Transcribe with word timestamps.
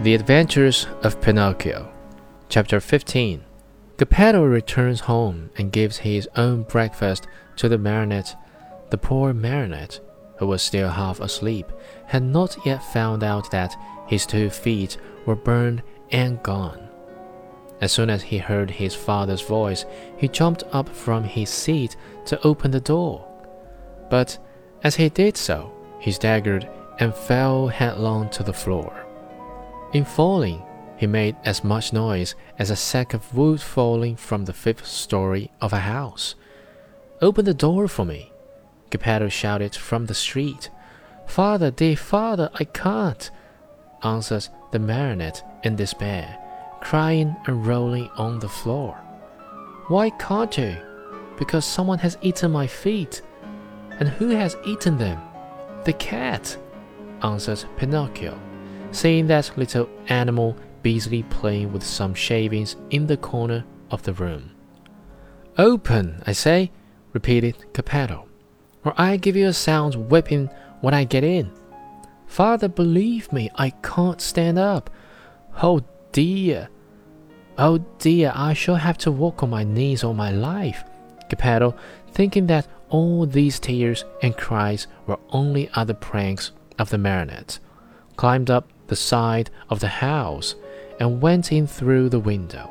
The 0.00 0.14
Adventures 0.14 0.86
of 1.02 1.20
Pinocchio, 1.20 1.90
Chapter 2.48 2.78
15. 2.78 3.42
Geppetto 3.96 4.44
returns 4.44 5.00
home 5.00 5.50
and 5.56 5.72
gives 5.72 5.96
his 5.96 6.28
own 6.36 6.62
breakfast 6.62 7.26
to 7.56 7.68
the 7.68 7.78
marionette. 7.78 8.36
The 8.90 8.96
poor 8.96 9.32
marionette, 9.32 9.98
who 10.36 10.46
was 10.46 10.62
still 10.62 10.88
half 10.88 11.18
asleep, 11.18 11.66
had 12.06 12.22
not 12.22 12.64
yet 12.64 12.80
found 12.80 13.24
out 13.24 13.50
that 13.50 13.74
his 14.06 14.24
two 14.24 14.50
feet 14.50 14.98
were 15.26 15.34
burned 15.34 15.82
and 16.12 16.40
gone. 16.44 16.88
As 17.80 17.90
soon 17.90 18.08
as 18.08 18.22
he 18.22 18.38
heard 18.38 18.70
his 18.70 18.94
father's 18.94 19.42
voice, 19.42 19.84
he 20.16 20.28
jumped 20.28 20.62
up 20.70 20.88
from 20.88 21.24
his 21.24 21.50
seat 21.50 21.96
to 22.26 22.40
open 22.46 22.70
the 22.70 22.78
door. 22.78 23.26
But 24.10 24.38
as 24.84 24.94
he 24.94 25.08
did 25.08 25.36
so, 25.36 25.72
he 25.98 26.12
staggered 26.12 26.68
and 27.00 27.12
fell 27.12 27.66
headlong 27.66 28.30
to 28.30 28.44
the 28.44 28.52
floor. 28.52 29.07
In 29.92 30.04
falling, 30.04 30.62
he 30.98 31.06
made 31.06 31.36
as 31.44 31.64
much 31.64 31.92
noise 31.92 32.34
as 32.58 32.70
a 32.70 32.76
sack 32.76 33.14
of 33.14 33.34
wood 33.34 33.60
falling 33.60 34.16
from 34.16 34.44
the 34.44 34.52
fifth 34.52 34.86
story 34.86 35.50
of 35.60 35.72
a 35.72 35.78
house. 35.78 36.34
Open 37.22 37.46
the 37.46 37.54
door 37.54 37.88
for 37.88 38.04
me, 38.04 38.30
Geppetto 38.90 39.28
shouted 39.28 39.74
from 39.74 40.06
the 40.06 40.14
street. 40.14 40.68
Father, 41.26 41.70
dear 41.70 41.96
father, 41.96 42.50
I 42.54 42.64
can't, 42.64 43.30
answers 44.02 44.50
the 44.72 44.78
marionette 44.78 45.42
in 45.64 45.76
despair, 45.76 46.36
crying 46.80 47.34
and 47.46 47.66
rolling 47.66 48.10
on 48.16 48.40
the 48.40 48.48
floor. 48.48 48.94
Why 49.88 50.10
can't 50.10 50.56
you? 50.58 50.76
Because 51.38 51.64
someone 51.64 51.98
has 52.00 52.18
eaten 52.20 52.50
my 52.50 52.66
feet. 52.66 53.22
And 53.98 54.08
who 54.08 54.28
has 54.28 54.56
eaten 54.66 54.98
them? 54.98 55.20
The 55.84 55.94
cat, 55.94 56.56
answers 57.22 57.64
Pinocchio 57.78 58.38
seeing 58.90 59.26
that 59.26 59.56
little 59.56 59.88
animal 60.08 60.56
busily 60.82 61.22
playing 61.24 61.72
with 61.72 61.82
some 61.82 62.14
shavings 62.14 62.76
in 62.90 63.06
the 63.06 63.16
corner 63.16 63.64
of 63.90 64.02
the 64.02 64.12
room. 64.12 64.50
Open, 65.56 66.22
I 66.26 66.32
say, 66.32 66.70
repeated 67.12 67.56
Geppetto, 67.72 68.28
or 68.84 68.94
I 68.96 69.16
give 69.16 69.36
you 69.36 69.48
a 69.48 69.52
sound 69.52 70.10
whipping 70.10 70.48
when 70.80 70.94
I 70.94 71.04
get 71.04 71.24
in. 71.24 71.50
Father, 72.26 72.68
believe 72.68 73.32
me, 73.32 73.50
I 73.56 73.70
can't 73.70 74.20
stand 74.20 74.58
up. 74.58 74.90
Oh 75.62 75.82
dear. 76.12 76.68
Oh 77.56 77.78
dear, 77.98 78.32
I 78.34 78.52
shall 78.52 78.76
have 78.76 78.98
to 78.98 79.10
walk 79.10 79.42
on 79.42 79.50
my 79.50 79.64
knees 79.64 80.04
all 80.04 80.14
my 80.14 80.30
life. 80.30 80.84
Geppetto, 81.28 81.74
thinking 82.12 82.46
that 82.46 82.68
all 82.88 83.26
these 83.26 83.58
tears 83.58 84.04
and 84.22 84.36
cries 84.36 84.86
were 85.06 85.18
only 85.30 85.68
other 85.74 85.94
pranks 85.94 86.52
of 86.78 86.90
the 86.90 86.98
marionette, 86.98 87.58
climbed 88.16 88.50
up 88.50 88.68
the 88.88 88.96
side 88.96 89.50
of 89.70 89.80
the 89.80 89.88
house 89.88 90.54
and 90.98 91.22
went 91.22 91.52
in 91.52 91.66
through 91.66 92.08
the 92.08 92.18
window. 92.18 92.70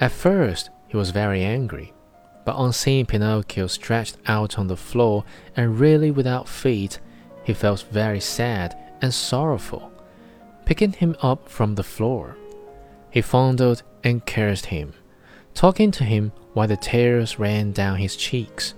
At 0.00 0.12
first, 0.12 0.70
he 0.88 0.96
was 0.96 1.10
very 1.10 1.44
angry, 1.44 1.92
but 2.44 2.56
on 2.56 2.72
seeing 2.72 3.06
Pinocchio 3.06 3.66
stretched 3.68 4.18
out 4.26 4.58
on 4.58 4.66
the 4.66 4.76
floor 4.76 5.24
and 5.56 5.78
really 5.78 6.10
without 6.10 6.48
feet, 6.48 6.98
he 7.44 7.54
felt 7.54 7.86
very 7.90 8.20
sad 8.20 8.76
and 9.00 9.14
sorrowful. 9.14 9.92
Picking 10.64 10.92
him 10.92 11.14
up 11.22 11.48
from 11.48 11.74
the 11.74 11.82
floor, 11.82 12.36
he 13.10 13.20
fondled 13.20 13.82
and 14.02 14.24
caressed 14.26 14.66
him, 14.66 14.94
talking 15.54 15.90
to 15.92 16.04
him 16.04 16.32
while 16.54 16.68
the 16.68 16.76
tears 16.76 17.38
ran 17.38 17.72
down 17.72 17.98
his 17.98 18.16
cheeks. 18.16 18.74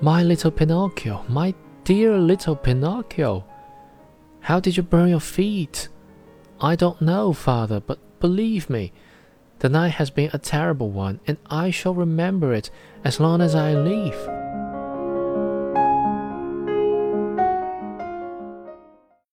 My 0.00 0.22
little 0.22 0.50
Pinocchio, 0.50 1.24
my 1.28 1.54
dear 1.84 2.18
little 2.18 2.56
Pinocchio, 2.56 3.44
how 4.42 4.60
did 4.60 4.76
you 4.76 4.82
burn 4.82 5.08
your 5.08 5.20
feet? 5.20 5.88
I 6.60 6.76
don't 6.76 7.00
know, 7.00 7.32
father, 7.32 7.80
but 7.80 7.98
believe 8.20 8.68
me, 8.68 8.92
the 9.60 9.68
night 9.68 9.92
has 9.92 10.10
been 10.10 10.30
a 10.32 10.38
terrible 10.38 10.90
one, 10.90 11.20
and 11.26 11.38
I 11.46 11.70
shall 11.70 11.94
remember 11.94 12.52
it 12.52 12.70
as 13.04 13.20
long 13.20 13.40
as 13.40 13.54
I 13.54 13.74
live. 13.74 14.41